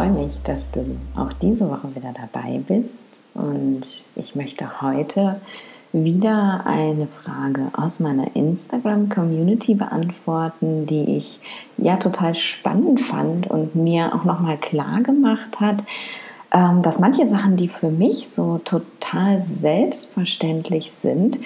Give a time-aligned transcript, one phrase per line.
[0.00, 3.04] Freue mich, dass du auch diese Woche wieder dabei bist.
[3.34, 3.82] Und
[4.16, 5.42] ich möchte heute
[5.92, 11.38] wieder eine Frage aus meiner Instagram-Community beantworten, die ich
[11.76, 15.84] ja total spannend fand und mir auch nochmal klar gemacht hat,
[16.50, 21.40] ähm, dass manche Sachen, die für mich so total selbstverständlich sind,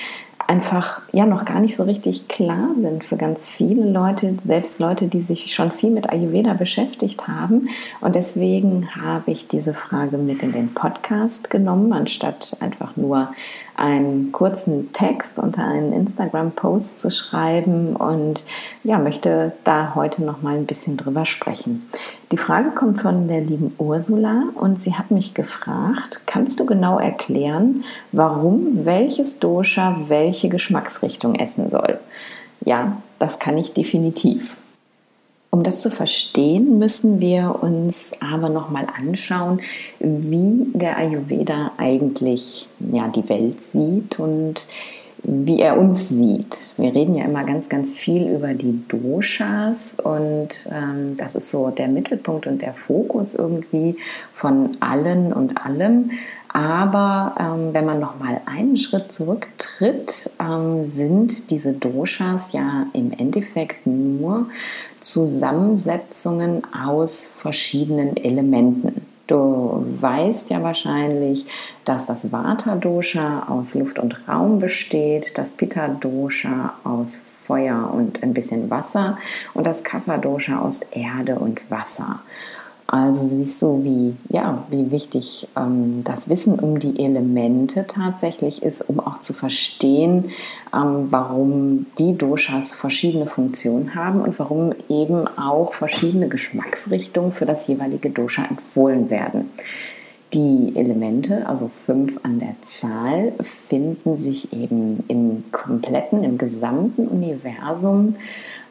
[0.46, 5.06] einfach ja noch gar nicht so richtig klar sind für ganz viele Leute, selbst Leute,
[5.06, 7.68] die sich schon viel mit Ayurveda beschäftigt haben.
[8.00, 13.28] Und deswegen habe ich diese Frage mit in den Podcast genommen, anstatt einfach nur
[13.76, 18.44] einen kurzen Text unter einen Instagram-Post zu schreiben und
[18.84, 21.88] ja, möchte da heute noch mal ein bisschen drüber sprechen.
[22.30, 26.98] Die Frage kommt von der lieben Ursula und sie hat mich gefragt, kannst du genau
[26.98, 31.98] erklären, warum welches Dosha welche Geschmacksrichtung essen soll?
[32.64, 34.58] Ja, das kann ich definitiv.
[35.54, 39.60] Um das zu verstehen, müssen wir uns aber noch mal anschauen,
[40.00, 44.66] wie der Ayurveda eigentlich ja, die Welt sieht und
[45.22, 46.74] wie er uns sieht.
[46.76, 51.70] Wir reden ja immer ganz, ganz viel über die Doshas und ähm, das ist so
[51.70, 53.94] der Mittelpunkt und der Fokus irgendwie
[54.32, 56.10] von allen und allem.
[56.48, 63.12] Aber ähm, wenn man noch mal einen Schritt zurücktritt, ähm, sind diese Doshas ja im
[63.12, 64.46] Endeffekt nur
[65.04, 69.06] Zusammensetzungen aus verschiedenen Elementen.
[69.26, 71.46] Du weißt ja wahrscheinlich,
[71.84, 78.70] dass das Vata-Dosha aus Luft und Raum besteht, das Pitta-Dosha aus Feuer und ein bisschen
[78.70, 79.18] Wasser
[79.54, 82.20] und das Kapha-Dosha aus Erde und Wasser.
[82.86, 88.82] Also siehst du, wie, ja, wie wichtig ähm, das Wissen um die Elemente tatsächlich ist,
[88.88, 90.30] um auch zu verstehen,
[90.74, 97.66] ähm, warum die Doshas verschiedene Funktionen haben und warum eben auch verschiedene Geschmacksrichtungen für das
[97.68, 99.50] jeweilige Dosha empfohlen werden.
[100.34, 108.16] Die Elemente, also fünf an der Zahl, finden sich eben im kompletten, im gesamten Universum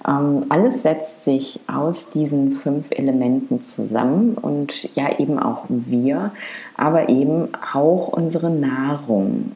[0.07, 6.31] ähm, alles setzt sich aus diesen fünf Elementen zusammen und ja eben auch wir,
[6.75, 9.53] aber eben auch unsere Nahrung.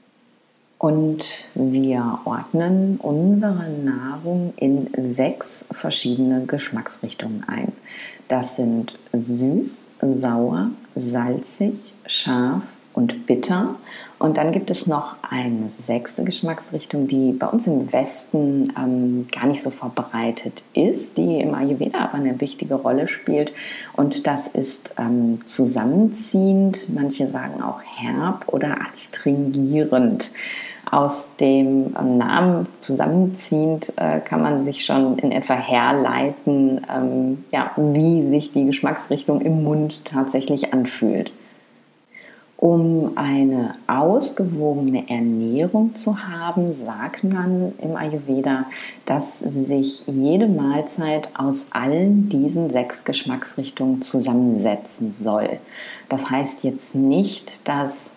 [0.79, 1.25] Und
[1.55, 7.71] wir ordnen unsere Nahrung in sechs verschiedene Geschmacksrichtungen ein.
[8.27, 12.61] Das sind süß, sauer, salzig, scharf
[12.97, 13.75] und bitter.
[14.19, 19.45] Und dann gibt es noch eine sechste Geschmacksrichtung, die bei uns im Westen ähm, gar
[19.45, 23.53] nicht so verbreitet ist, die im Ayurveda aber eine wichtige Rolle spielt.
[23.93, 30.31] Und das ist ähm, zusammenziehend, manche sagen auch herb oder astringierend.
[30.89, 37.71] Aus dem ähm, Namen zusammenziehend äh, kann man sich schon in etwa herleiten, ähm, ja,
[37.75, 41.31] wie sich die Geschmacksrichtung im Mund tatsächlich anfühlt.
[42.57, 48.65] Um eine ausgewogene Ernährung zu haben, sagt man im Ayurveda,
[49.05, 55.59] dass sich jede Mahlzeit aus allen diesen sechs Geschmacksrichtungen zusammensetzen soll.
[56.09, 58.15] Das heißt jetzt nicht, dass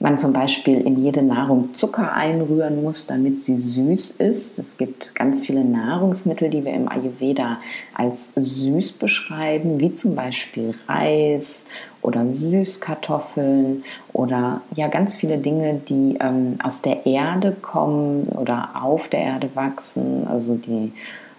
[0.00, 4.58] man zum Beispiel in jede Nahrung Zucker einrühren muss, damit sie süß ist.
[4.58, 7.58] Es gibt ganz viele Nahrungsmittel, die wir im Ayurveda
[7.94, 11.66] als süß beschreiben, wie zum Beispiel Reis
[12.04, 13.82] oder Süßkartoffeln
[14.12, 19.48] oder ja ganz viele Dinge, die ähm, aus der Erde kommen oder auf der Erde
[19.54, 20.92] wachsen, also die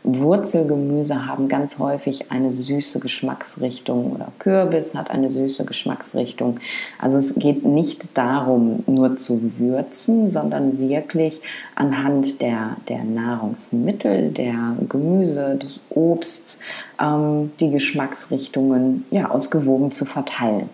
[0.06, 6.60] Wurzelgemüse haben ganz häufig eine süße Geschmacksrichtung oder Kürbis hat eine süße Geschmacksrichtung.
[7.00, 11.42] Also es geht nicht darum, nur zu würzen, sondern wirklich
[11.74, 16.60] anhand der, der Nahrungsmittel, der Gemüse, des Obsts,
[17.02, 20.70] ähm, die Geschmacksrichtungen ja, ausgewogen zu verteilen.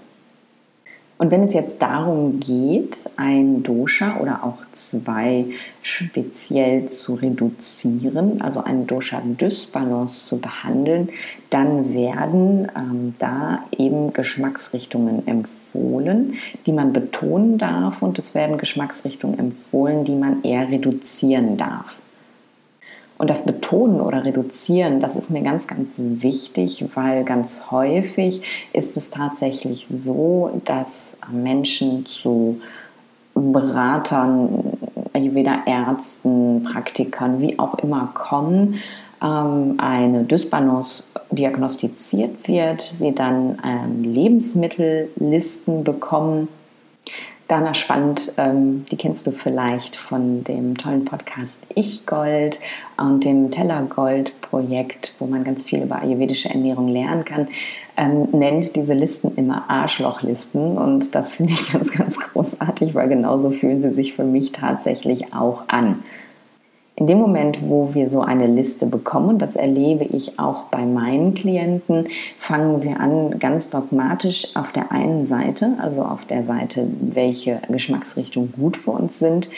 [1.22, 5.46] Und wenn es jetzt darum geht, ein Dosha oder auch zwei
[5.84, 11.10] speziell zu reduzieren, also einen Dosha-Dysbalance zu behandeln,
[11.52, 16.34] dann werden ähm, da eben Geschmacksrichtungen empfohlen,
[16.66, 21.98] die man betonen darf und es werden Geschmacksrichtungen empfohlen, die man eher reduzieren darf.
[23.22, 28.42] Und das Betonen oder Reduzieren, das ist mir ganz, ganz wichtig, weil ganz häufig
[28.74, 32.62] ist es tatsächlich so, dass Menschen zu
[33.36, 34.76] Beratern,
[35.14, 38.80] weder Ärzten, Praktikern, wie auch immer kommen,
[39.24, 46.48] ähm, eine Dysbalance diagnostiziert wird, sie dann ähm, Lebensmittellisten bekommen
[47.52, 52.62] Dana Spannend, ähm, die kennst du vielleicht von dem tollen Podcast Ich Gold
[52.96, 57.50] und dem Teller Gold Projekt, wo man ganz viel über ayurvedische Ernährung lernen kann,
[57.98, 63.52] ähm, nennt diese Listen immer Arschlochlisten und das finde ich ganz, ganz großartig, weil genauso
[63.52, 66.04] fühlen sie sich für mich tatsächlich auch an.
[67.02, 71.34] In dem Moment, wo wir so eine Liste bekommen, das erlebe ich auch bei meinen
[71.34, 72.06] Klienten,
[72.38, 78.54] fangen wir an, ganz dogmatisch auf der einen Seite, also auf der Seite, welche Geschmacksrichtungen
[78.56, 79.50] gut für uns sind,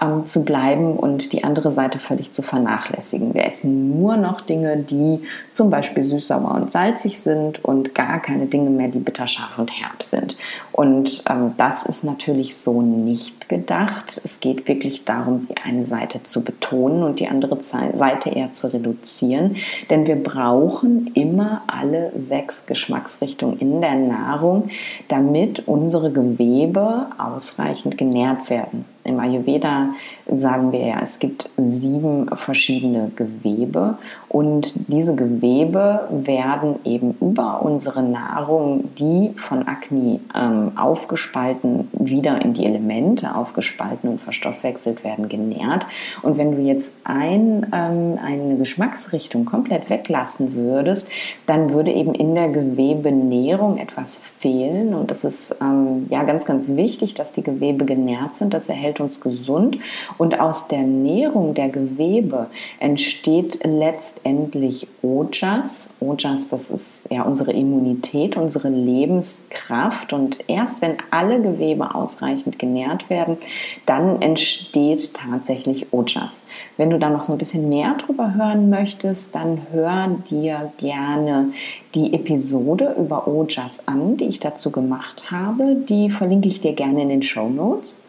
[0.00, 3.34] ähm, zu bleiben und die andere Seite völlig zu vernachlässigen.
[3.34, 5.20] Wir essen nur noch Dinge, die
[5.52, 9.58] zum Beispiel süß, sauer und salzig sind und gar keine Dinge mehr, die bitter, scharf
[9.58, 10.36] und herb sind.
[10.72, 14.20] Und ähm, das ist natürlich so nicht gedacht.
[14.24, 18.72] Es geht wirklich darum, die eine Seite zu betonen und die andere Seite eher zu
[18.72, 19.56] reduzieren.
[19.90, 24.70] Denn wir brauchen immer alle sechs Geschmacksrichtungen in der Nahrung,
[25.08, 28.84] damit unsere Gewebe ausreichend genährt werden.
[29.04, 29.90] Im Ayurveda
[30.26, 33.96] sagen wir ja, es gibt sieben verschiedene Gewebe
[34.28, 42.54] und diese Gewebe werden eben über unsere Nahrung, die von Agni ähm, aufgespalten, wieder in
[42.54, 45.84] die Elemente aufgespalten und verstoffwechselt werden, genährt.
[46.22, 51.10] Und wenn du jetzt ein, ähm, eine Geschmacksrichtung komplett weglassen würdest,
[51.46, 54.94] dann würde eben in der Gewebenährung etwas fehlen.
[54.94, 58.54] Und das ist ähm, ja ganz, ganz wichtig, dass die Gewebe genährt sind.
[58.54, 59.78] Das erhält uns gesund.
[60.18, 62.46] Und aus der Nährung der Gewebe
[62.80, 65.94] entsteht letztendlich letztendlich Ojas.
[66.00, 70.12] Ojas, das ist ja unsere Immunität, unsere Lebenskraft.
[70.12, 73.36] Und erst wenn alle Gewebe ausreichend genährt werden,
[73.84, 76.46] dann entsteht tatsächlich Ojas.
[76.76, 81.52] Wenn du da noch so ein bisschen mehr drüber hören möchtest, dann hör dir gerne
[81.94, 85.76] die Episode über Ojas an, die ich dazu gemacht habe.
[85.88, 88.02] Die verlinke ich dir gerne in den Show Notes.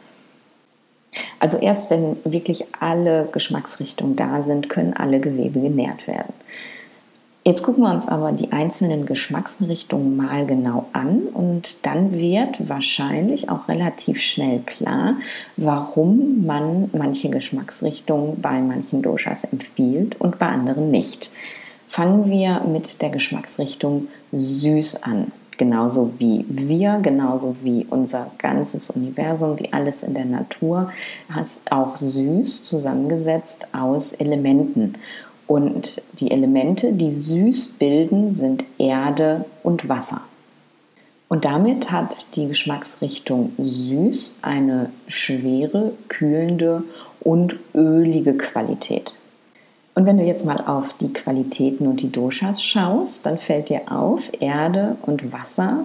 [1.40, 6.34] Also erst wenn wirklich alle Geschmacksrichtungen da sind, können alle Gewebe genährt werden.
[7.44, 13.50] Jetzt gucken wir uns aber die einzelnen Geschmacksrichtungen mal genau an und dann wird wahrscheinlich
[13.50, 15.16] auch relativ schnell klar,
[15.58, 21.32] warum man manche Geschmacksrichtungen bei manchen Doshas empfiehlt und bei anderen nicht.
[21.88, 29.60] Fangen wir mit der Geschmacksrichtung süß an genauso wie wir, genauso wie unser ganzes Universum,
[29.60, 30.92] wie alles in der Natur,
[31.42, 34.96] ist auch süß zusammengesetzt aus Elementen.
[35.48, 40.22] Und die Elemente, die süß bilden, sind Erde und Wasser.
[41.28, 46.84] Und damit hat die Geschmacksrichtung süß eine schwere, kühlende
[47.22, 49.14] und ölige Qualität.
[49.94, 53.92] Und wenn du jetzt mal auf die Qualitäten und die Doshas schaust, dann fällt dir
[53.92, 55.84] auf, Erde und Wasser,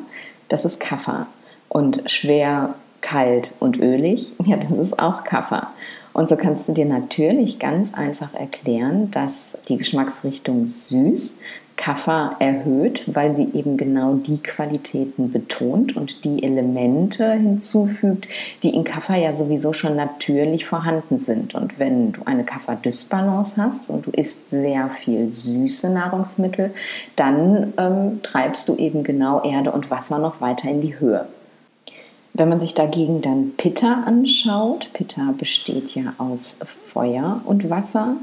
[0.48, 1.26] das ist Kapha.
[1.68, 5.72] Und schwer, kalt und ölig, ja, das ist auch Kapha.
[6.12, 11.38] Und so kannst du dir natürlich ganz einfach erklären, dass die Geschmacksrichtung süß
[11.76, 18.28] Kaffer erhöht, weil sie eben genau die Qualitäten betont und die Elemente hinzufügt,
[18.62, 21.54] die in Kaffer ja sowieso schon natürlich vorhanden sind.
[21.54, 26.72] Und wenn du eine Kaffer-Dysbalance hast und du isst sehr viel süße Nahrungsmittel,
[27.14, 31.26] dann ähm, treibst du eben genau Erde und Wasser noch weiter in die Höhe.
[32.32, 36.58] Wenn man sich dagegen dann Pitta anschaut, Pitta besteht ja aus
[36.92, 38.16] Feuer und Wasser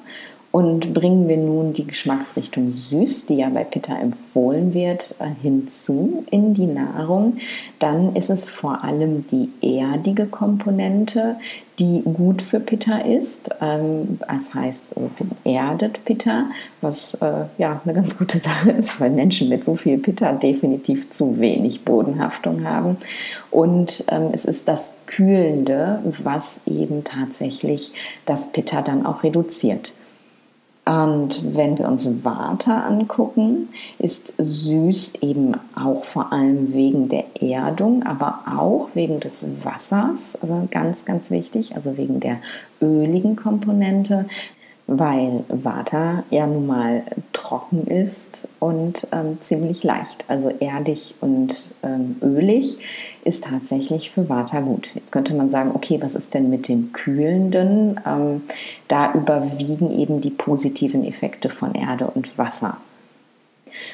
[0.53, 6.25] und bringen wir nun die Geschmacksrichtung süß, die ja bei Pitta empfohlen wird, äh, hinzu
[6.29, 7.38] in die Nahrung,
[7.79, 11.38] dann ist es vor allem die erdige Komponente,
[11.79, 13.50] die gut für Pitta ist.
[13.62, 14.93] Ähm, das heißt,
[15.43, 19.98] erdet Pitta, was äh, ja eine ganz gute Sache ist, weil Menschen mit so viel
[19.98, 22.98] Pitta definitiv zu wenig Bodenhaftung haben.
[23.50, 27.91] Und ähm, es ist das Kühlende, was eben tatsächlich
[28.27, 29.93] das Pitta dann auch reduziert.
[30.85, 38.03] Und wenn wir uns Vata angucken, ist süß eben auch vor allem wegen der Erdung,
[38.03, 42.39] aber auch wegen des Wassers, also ganz, ganz wichtig, also wegen der
[42.81, 44.25] öligen Komponente
[45.00, 50.25] weil Vata ja nun mal trocken ist und ähm, ziemlich leicht.
[50.27, 52.77] Also erdig und ähm, ölig
[53.23, 54.89] ist tatsächlich für Vata gut.
[54.93, 58.00] Jetzt könnte man sagen, okay, was ist denn mit dem Kühlenden?
[58.05, 58.43] Ähm,
[58.88, 62.77] da überwiegen eben die positiven Effekte von Erde und Wasser.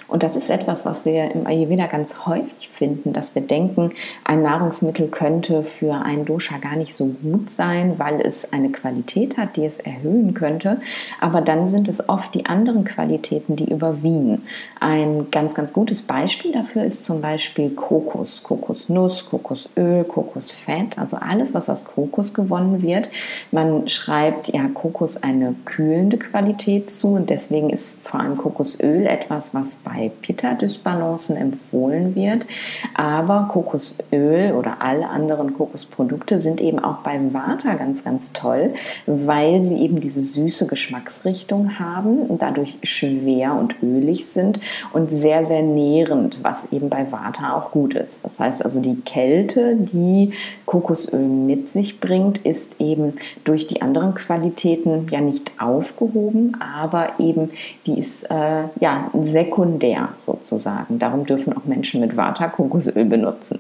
[0.07, 3.91] Und das ist etwas, was wir im Ayurveda ganz häufig finden, dass wir denken,
[4.23, 9.37] ein Nahrungsmittel könnte für ein Dosha gar nicht so gut sein, weil es eine Qualität
[9.37, 10.81] hat, die es erhöhen könnte.
[11.19, 14.43] Aber dann sind es oft die anderen Qualitäten, die überwiegen.
[14.79, 21.53] Ein ganz, ganz gutes Beispiel dafür ist zum Beispiel Kokos, Kokosnuss, Kokosöl, Kokosfett, also alles,
[21.53, 23.09] was aus Kokos gewonnen wird.
[23.51, 29.53] Man schreibt ja Kokos eine kühlende Qualität zu und deswegen ist vor allem Kokosöl etwas,
[29.69, 32.45] was bei Pitta-Dysbalancen empfohlen wird.
[32.95, 38.73] Aber Kokosöl oder alle anderen Kokosprodukte sind eben auch bei Vata ganz, ganz toll,
[39.05, 44.59] weil sie eben diese süße Geschmacksrichtung haben und dadurch schwer und ölig sind
[44.93, 48.25] und sehr, sehr nährend, was eben bei Vata auch gut ist.
[48.25, 50.33] Das heißt also, die Kälte, die
[50.65, 57.49] Kokosöl mit sich bringt, ist eben durch die anderen Qualitäten ja nicht aufgehoben, aber eben
[57.85, 59.58] die ist äh, ja sekundär
[60.15, 60.99] sozusagen.
[60.99, 63.59] Darum dürfen auch Menschen mit Vata Kokosöl benutzen.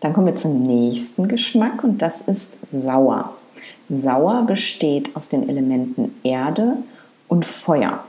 [0.00, 3.32] Dann kommen wir zum nächsten Geschmack und das ist sauer.
[3.88, 6.78] Sauer besteht aus den Elementen Erde
[7.28, 8.04] und Feuer.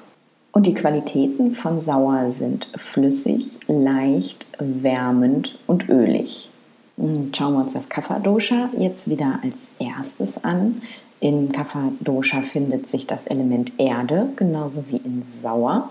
[0.52, 6.50] Und die Qualitäten von Sauer sind flüssig, leicht, wärmend und ölig.
[6.98, 10.82] Hm, schauen wir uns das Kapha-Dosha jetzt wieder als erstes an.
[11.20, 15.90] In Kapha-Dosha findet sich das Element Erde, genauso wie in Sauer.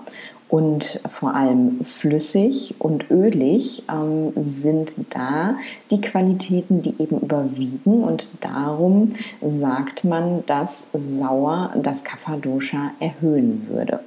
[0.52, 5.56] Und vor allem flüssig und ölig ähm, sind da
[5.90, 8.04] die Qualitäten, die eben überwiegen.
[8.04, 14.00] Und darum sagt man, dass Sauer das Kapha-Dosha erhöhen würde.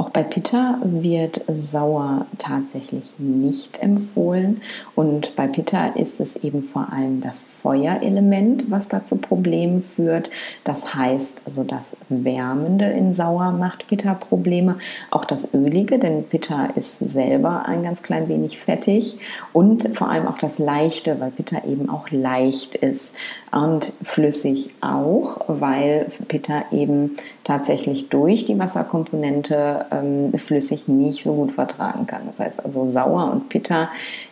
[0.00, 4.62] Auch bei Pitta wird sauer tatsächlich nicht empfohlen.
[4.94, 10.30] Und bei Pitta ist es eben vor allem das Feuerelement, was da zu Problemen führt.
[10.62, 14.78] Das heißt, also das Wärmende in Sauer macht Pitta Probleme.
[15.10, 19.18] Auch das Ölige, denn Pitta ist selber ein ganz klein wenig fettig.
[19.52, 23.16] Und vor allem auch das Leichte, weil Pitta eben auch leicht ist
[23.50, 27.16] und flüssig auch, weil Pitta eben
[27.48, 32.26] tatsächlich durch die Wasserkomponente ähm, flüssig nicht so gut vertragen kann.
[32.26, 33.88] Das heißt also sauer und Pitta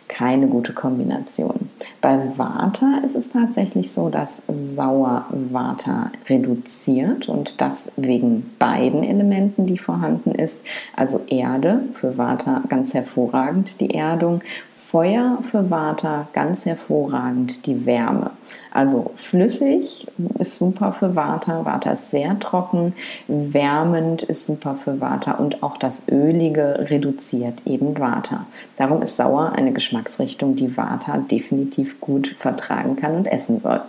[0.07, 1.69] keine gute Kombination.
[2.01, 9.65] Bei Vata ist es tatsächlich so, dass sauer Vata reduziert und das wegen beiden Elementen,
[9.65, 10.63] die vorhanden ist.
[10.95, 18.31] Also Erde für Vata ganz hervorragend die Erdung, Feuer für Vata ganz hervorragend die Wärme.
[18.71, 22.93] Also flüssig ist super für Vata, Vata ist sehr trocken,
[23.27, 28.45] wärmend ist super für Vata und auch das Ölige reduziert eben Vata.
[28.77, 33.81] Darum ist sauer eine Geschmacksrichtung, die Vata definitiv gut vertragen kann und essen soll.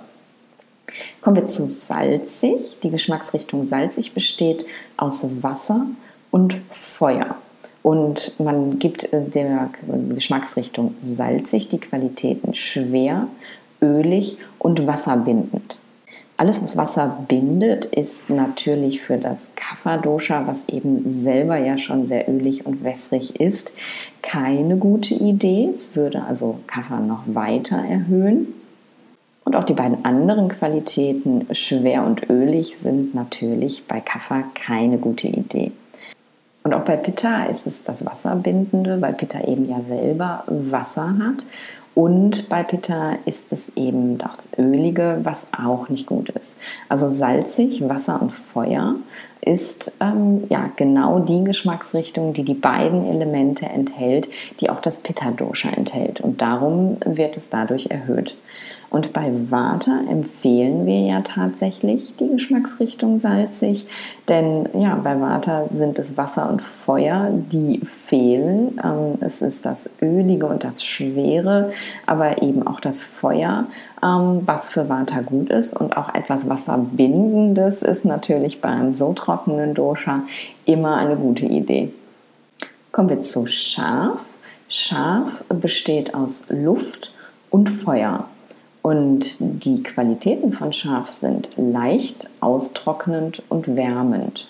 [1.20, 2.78] Kommen wir zu salzig.
[2.82, 4.64] Die Geschmacksrichtung salzig besteht
[4.96, 5.86] aus Wasser
[6.30, 7.36] und Feuer.
[7.82, 9.70] Und man gibt der
[10.14, 13.28] Geschmacksrichtung salzig die Qualitäten schwer,
[13.82, 15.78] ölig und wasserbindend.
[16.40, 22.28] Alles, was Wasser bindet, ist natürlich für das Kapha-Dosha, was eben selber ja schon sehr
[22.28, 23.72] ölig und wässrig ist,
[24.22, 25.68] keine gute Idee.
[25.72, 28.54] Es würde also Kapha noch weiter erhöhen.
[29.44, 35.26] Und auch die beiden anderen Qualitäten, schwer und ölig, sind natürlich bei Kapha keine gute
[35.26, 35.72] Idee.
[36.62, 41.46] Und auch bei Pitta ist es das Wasserbindende, weil Pitta eben ja selber Wasser hat.
[41.94, 46.56] Und bei Pitta ist es eben das Ölige, was auch nicht gut ist.
[46.88, 48.94] Also salzig, Wasser und Feuer
[49.40, 54.28] ist ähm, ja genau die Geschmacksrichtung, die die beiden Elemente enthält,
[54.60, 56.20] die auch das Pitta-Dosha enthält.
[56.20, 58.36] Und darum wird es dadurch erhöht.
[58.90, 63.86] Und bei Vata empfehlen wir ja tatsächlich die Geschmacksrichtung salzig,
[64.28, 68.80] denn ja, bei Vata sind es Wasser und Feuer, die fehlen.
[68.82, 71.70] Ähm, es ist das Ölige und das Schwere,
[72.06, 73.66] aber eben auch das Feuer,
[74.02, 75.78] ähm, was für Vata gut ist.
[75.78, 80.22] Und auch etwas Wasserbindendes ist natürlich beim so trockenen Dosha
[80.64, 81.92] immer eine gute Idee.
[82.90, 84.20] Kommen wir zu Schaf.
[84.70, 87.12] Schaf besteht aus Luft
[87.50, 88.24] und Feuer.
[88.88, 94.48] Und die Qualitäten von Schaf sind leicht, austrocknend und wärmend.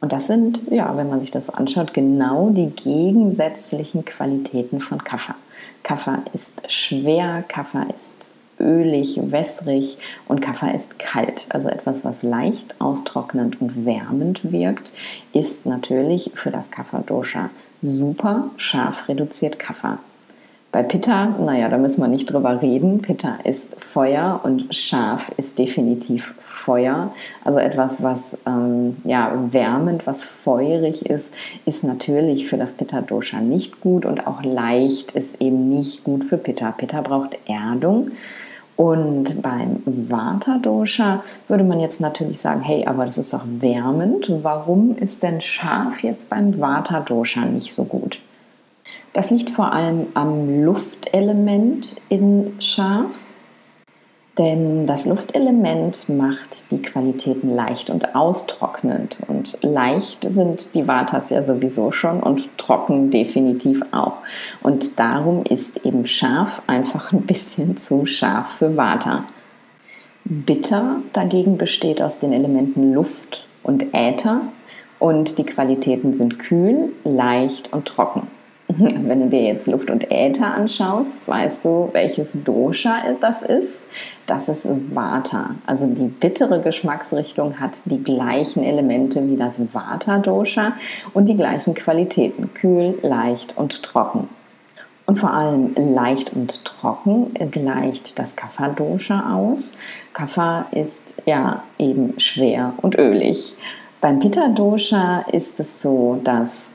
[0.00, 5.34] Und das sind, ja, wenn man sich das anschaut, genau die gegensätzlichen Qualitäten von Kaffer.
[5.82, 11.44] Kaffer ist schwer, Kaffer ist ölig, wässrig und Kaffer ist kalt.
[11.50, 14.94] Also etwas, was leicht, austrocknend und wärmend wirkt,
[15.34, 17.50] ist natürlich für das Kaffer-Dosha
[17.82, 19.98] super scharf reduziert Kaffer.
[20.76, 23.00] Bei Pitta, naja, da müssen wir nicht drüber reden.
[23.00, 27.14] Pitta ist Feuer und Schaf ist definitiv Feuer.
[27.44, 31.32] Also etwas, was ähm, ja, wärmend, was feurig ist,
[31.64, 36.36] ist natürlich für das Pitta-Dosha nicht gut und auch leicht ist eben nicht gut für
[36.36, 36.72] Pitta.
[36.72, 38.10] Pitta braucht Erdung.
[38.76, 44.30] Und beim Vata-Dosha würde man jetzt natürlich sagen, hey, aber das ist doch wärmend.
[44.42, 48.18] Warum ist denn scharf jetzt beim Vata-Dosha nicht so gut?
[49.16, 53.08] Das liegt vor allem am Luftelement in scharf.
[54.36, 59.16] Denn das Luftelement macht die Qualitäten leicht und austrocknend.
[59.26, 64.18] Und leicht sind die Vatas ja sowieso schon und trocken definitiv auch.
[64.62, 69.24] Und darum ist eben scharf einfach ein bisschen zu scharf für Vata.
[70.26, 74.42] Bitter dagegen besteht aus den Elementen Luft und Äther
[74.98, 78.35] und die Qualitäten sind kühl, leicht und trocken.
[78.78, 83.86] Wenn du dir jetzt Luft und Äther anschaust, weißt du, welches Dosha das ist.
[84.26, 85.50] Das ist Vata.
[85.66, 90.74] Also die bittere Geschmacksrichtung hat die gleichen Elemente wie das Vata-Dosha
[91.14, 92.52] und die gleichen Qualitäten.
[92.52, 94.28] Kühl, leicht und trocken.
[95.06, 99.72] Und vor allem leicht und trocken gleicht das Kapha-Dosha aus.
[100.12, 103.54] Kapha ist ja eben schwer und ölig.
[104.00, 106.68] Beim Pitta-Dosha ist es so, dass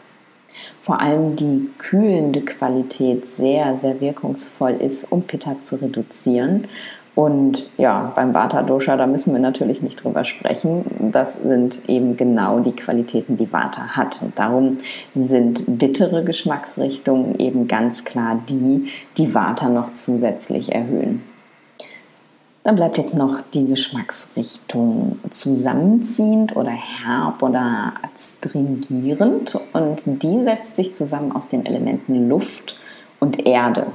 [0.82, 6.68] vor allem die kühlende Qualität sehr, sehr wirkungsvoll ist, um Pitta zu reduzieren.
[7.14, 10.86] Und ja, beim Vata Dosha, da müssen wir natürlich nicht drüber sprechen.
[11.12, 14.22] Das sind eben genau die Qualitäten, die Vata hat.
[14.22, 14.78] Und darum
[15.14, 21.22] sind bittere Geschmacksrichtungen eben ganz klar die, die Vata noch zusätzlich erhöhen.
[22.64, 30.96] Dann bleibt jetzt noch die Geschmacksrichtung zusammenziehend oder herb oder astringierend und die setzt sich
[30.96, 32.78] zusammen aus den Elementen Luft
[33.20, 33.88] und Erde.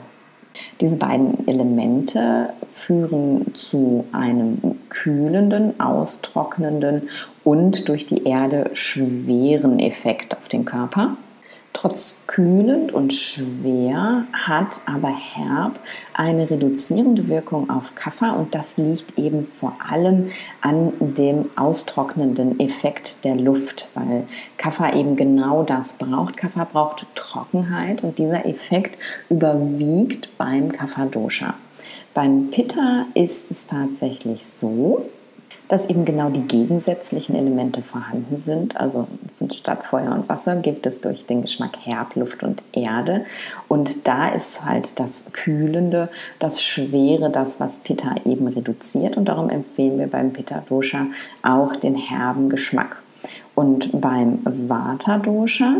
[0.80, 4.58] Diese beiden Elemente führen zu einem
[4.88, 7.08] kühlenden, austrocknenden
[7.44, 11.16] und durch die Erde schweren Effekt auf den Körper.
[11.78, 15.78] Trotz kühlend und schwer hat aber herb
[16.14, 20.30] eine reduzierende Wirkung auf Kaffer und das liegt eben vor allem
[20.62, 24.25] an dem austrocknenden Effekt der Luft, weil
[24.56, 26.38] Kaffer eben genau das braucht.
[26.38, 28.99] Kaffer braucht Trockenheit und dieser Effekt
[29.29, 31.53] überwiegt beim Kapha-Dosha.
[32.14, 35.11] Beim Pitta ist es tatsächlich so,
[35.68, 38.76] dass eben genau die gegensätzlichen Elemente vorhanden sind.
[38.76, 39.07] Also
[39.52, 43.24] statt Feuer und Wasser gibt es durch den Geschmack Herb, Luft und Erde.
[43.68, 49.16] Und da ist halt das Kühlende, das Schwere, das, was Pitta eben reduziert.
[49.16, 51.07] Und darum empfehlen wir beim Pitta Dosha
[51.42, 53.02] auch den herben Geschmack.
[53.55, 55.76] Und beim Vata Dosha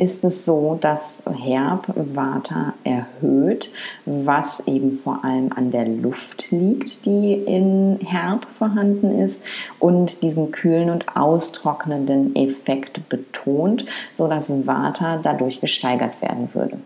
[0.00, 3.70] ist es so, dass Herb-Vata erhöht,
[4.06, 9.44] was eben vor allem an der Luft liegt, die in Herb vorhanden ist
[9.78, 13.84] und diesen kühlen und austrocknenden Effekt betont,
[14.14, 16.78] sodass Vata dadurch gesteigert werden würde.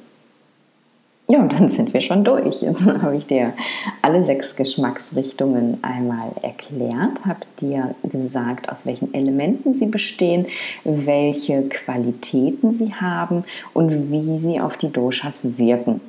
[1.27, 2.61] Ja, und dann sind wir schon durch.
[2.61, 3.55] Jetzt habe ich dir
[4.03, 10.47] alle sechs Geschmacksrichtungen einmal erklärt, habe dir gesagt, aus welchen Elementen sie bestehen,
[10.85, 16.03] welche Qualitäten sie haben und wie sie auf die Doshas wirken.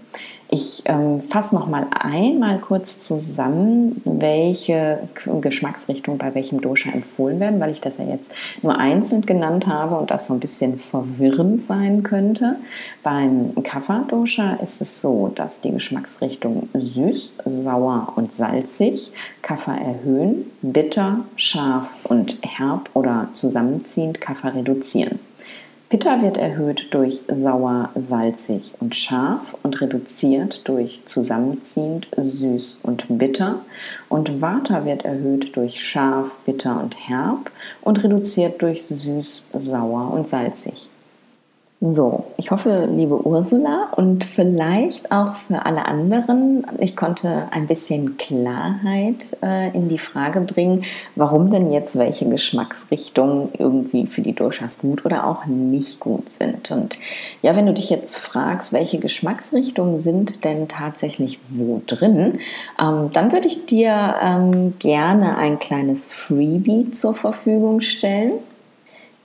[0.50, 5.00] Ich ähm, fasse noch mal einmal kurz zusammen, welche
[5.42, 8.32] Geschmacksrichtungen bei welchem Dosha empfohlen werden, weil ich das ja jetzt
[8.62, 12.58] nur einzeln genannt habe und das so ein bisschen verwirrend sein könnte.
[13.02, 21.22] Beim Kapha-Dosha ist es so, dass die Geschmacksrichtungen süß, sauer und salzig Kapha erhöhen, bitter,
[21.38, 25.20] scharf und herb oder zusammenziehend Kapha reduzieren.
[25.88, 33.62] Pitta wird erhöht durch sauer, salzig und scharf und reduziert durch zusammenziehend, süß und bitter.
[34.10, 40.26] Und Vata wird erhöht durch scharf, bitter und herb und reduziert durch süß, sauer und
[40.26, 40.90] salzig.
[41.92, 48.18] So, ich hoffe, liebe Ursula und vielleicht auch für alle anderen, ich konnte ein bisschen
[48.18, 50.84] Klarheit äh, in die Frage bringen,
[51.16, 56.72] warum denn jetzt welche Geschmacksrichtungen irgendwie für die Doshas gut oder auch nicht gut sind.
[56.72, 56.98] Und
[57.44, 62.40] ja, wenn du dich jetzt fragst, welche Geschmacksrichtungen sind denn tatsächlich wo drin,
[62.82, 68.40] ähm, dann würde ich dir ähm, gerne ein kleines Freebie zur Verfügung stellen.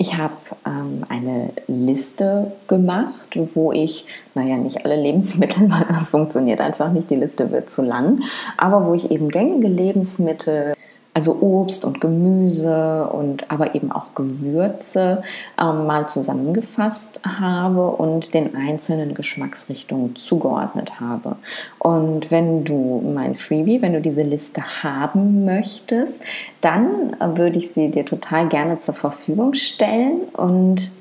[0.01, 0.33] Ich habe
[0.65, 7.11] ähm, eine Liste gemacht, wo ich, naja, nicht alle Lebensmittel, weil das funktioniert einfach nicht,
[7.11, 8.23] die Liste wird zu lang,
[8.57, 10.73] aber wo ich eben gängige Lebensmittel
[11.13, 15.23] also Obst und Gemüse und aber eben auch Gewürze
[15.61, 21.37] ähm, mal zusammengefasst habe und den einzelnen Geschmacksrichtungen zugeordnet habe.
[21.79, 26.23] Und wenn du mein Freebie, wenn du diese Liste haben möchtest,
[26.61, 30.93] dann äh, würde ich sie dir total gerne zur Verfügung stellen und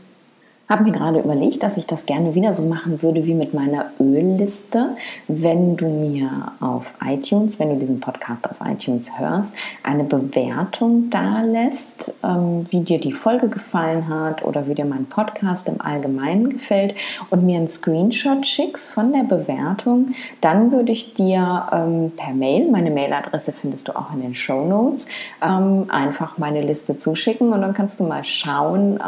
[0.70, 3.88] habe mir gerade überlegt, dass ich das gerne wieder so machen würde wie mit meiner
[4.00, 4.96] Ölliste.
[5.28, 11.42] Wenn du mir auf iTunes, wenn du diesen Podcast auf iTunes hörst, eine Bewertung da
[11.42, 16.52] lässt, ähm, wie dir die Folge gefallen hat oder wie dir mein Podcast im Allgemeinen
[16.52, 16.94] gefällt
[17.32, 22.70] und mir einen Screenshot schickst von der Bewertung, dann würde ich dir ähm, per Mail,
[22.70, 25.08] meine Mailadresse findest du auch in den Show Notes,
[25.42, 29.00] ähm, einfach meine Liste zuschicken und dann kannst du mal schauen,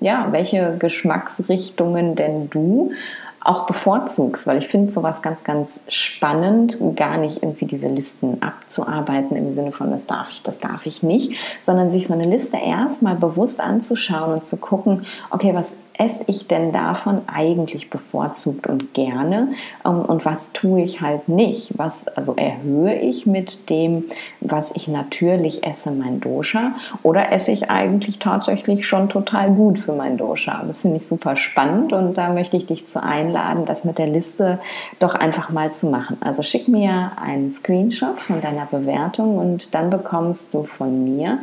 [0.00, 2.92] ja, welche Geschichten Geschmacksrichtungen denn du
[3.40, 9.36] auch bevorzugst, weil ich finde sowas ganz, ganz spannend, gar nicht irgendwie diese Listen abzuarbeiten
[9.36, 12.58] im Sinne von, das darf ich, das darf ich nicht, sondern sich so eine Liste
[12.58, 18.94] erstmal bewusst anzuschauen und zu gucken, okay, was esse ich denn davon eigentlich bevorzugt und
[18.94, 19.48] gerne
[19.84, 21.72] ähm, und was tue ich halt nicht?
[21.76, 24.04] Was also erhöhe ich mit dem,
[24.40, 29.92] was ich natürlich esse, mein Dosha oder esse ich eigentlich tatsächlich schon total gut für
[29.92, 30.62] mein Dosha?
[30.66, 34.06] Das finde ich super spannend und da möchte ich dich zu einladen, das mit der
[34.06, 34.58] Liste
[34.98, 36.16] doch einfach mal zu machen.
[36.20, 41.38] Also schick mir einen Screenshot von deiner Bewertung und dann bekommst du von mir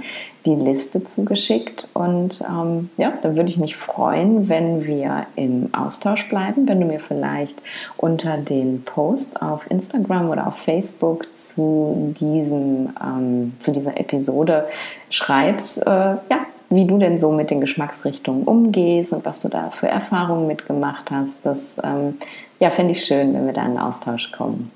[0.46, 1.88] die Liste zugeschickt.
[1.94, 6.88] Und ähm, ja, da würde ich mich freuen, wenn wir im Austausch bleiben, wenn du
[6.88, 7.62] mir vielleicht
[7.98, 14.66] unter den Post auf Instagram oder auf Facebook zu, diesem, ähm, zu dieser Episode
[15.10, 19.72] schreibst, äh, ja, wie du denn so mit den Geschmacksrichtungen umgehst und was du da
[19.72, 21.46] für Erfahrungen mitgemacht hast.
[21.46, 22.18] Das ähm,
[22.60, 24.72] ja, fände ich schön, wenn wir da in den Austausch kommen.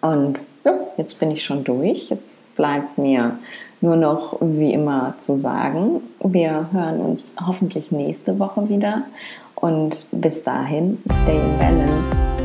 [0.00, 2.08] Und ja, jetzt bin ich schon durch.
[2.08, 3.38] Jetzt bleibt mir
[3.80, 9.02] nur noch wie immer zu sagen, wir hören uns hoffentlich nächste Woche wieder
[9.54, 12.37] und bis dahin, stay in balance.